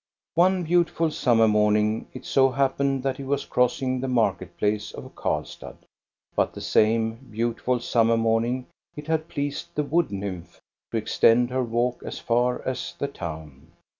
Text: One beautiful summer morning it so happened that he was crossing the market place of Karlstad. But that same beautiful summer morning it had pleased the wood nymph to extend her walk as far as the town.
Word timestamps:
One 0.33 0.63
beautiful 0.63 1.11
summer 1.11 1.47
morning 1.47 2.07
it 2.11 2.25
so 2.25 2.49
happened 2.49 3.03
that 3.03 3.17
he 3.17 3.23
was 3.23 3.45
crossing 3.45 3.99
the 3.99 4.07
market 4.07 4.57
place 4.57 4.91
of 4.93 5.13
Karlstad. 5.13 5.77
But 6.35 6.55
that 6.55 6.61
same 6.61 7.27
beautiful 7.29 7.79
summer 7.79 8.17
morning 8.17 8.65
it 8.95 9.05
had 9.05 9.29
pleased 9.29 9.67
the 9.75 9.83
wood 9.83 10.11
nymph 10.11 10.59
to 10.89 10.97
extend 10.97 11.51
her 11.51 11.63
walk 11.63 12.01
as 12.01 12.17
far 12.17 12.63
as 12.67 12.95
the 12.97 13.07
town. 13.09 13.67